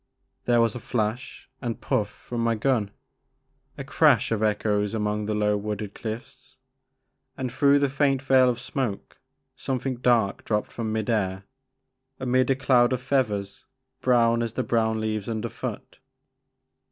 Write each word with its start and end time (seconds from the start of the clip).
There 0.45 0.61
was 0.61 0.73
a 0.73 0.79
flash 0.79 1.47
and 1.61 1.79
puff 1.79 2.09
from 2.09 2.43
my 2.43 2.55
gun, 2.55 2.89
a 3.77 3.83
crash 3.83 4.31
of 4.31 4.41
echoes 4.41 4.95
among 4.95 5.27
the 5.27 5.35
low 5.35 5.55
wooded 5.57 5.93
cliffs, 5.93 6.57
and 7.37 7.51
through 7.51 7.77
the 7.77 7.87
faint 7.87 8.19
veil 8.19 8.49
of 8.49 8.59
smoke 8.59 9.19
some 9.55 9.77
thing 9.77 9.97
dark 9.97 10.43
dropped 10.43 10.71
from 10.71 10.91
mid 10.91 11.07
air 11.07 11.43
amid 12.19 12.49
a 12.49 12.55
doud 12.55 12.93
of 12.93 13.01
feathers, 13.03 13.65
brown 14.01 14.41
as 14.41 14.53
the 14.53 14.63
brown 14.63 14.99
leaves 14.99 15.29
under 15.29 15.49
foot. 15.49 15.99